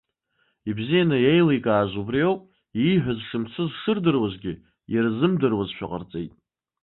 Ибзианы 0.69 1.17
иеиликааз 1.21 1.91
убри 2.01 2.21
ауп, 2.27 2.41
ииҳәаз 2.83 3.19
шымцыз 3.27 3.69
шырдыруазгьы, 3.81 4.53
ирзымдыруазшәа 4.93 5.85
ҟарҵеит. 5.91 6.33